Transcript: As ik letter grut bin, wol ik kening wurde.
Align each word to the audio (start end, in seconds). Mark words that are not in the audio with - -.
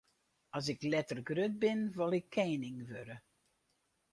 As 0.57 0.65
ik 0.73 0.81
letter 0.91 1.19
grut 1.29 1.53
bin, 1.63 1.81
wol 1.97 2.11
ik 2.19 2.27
kening 2.35 2.77
wurde. 2.89 3.15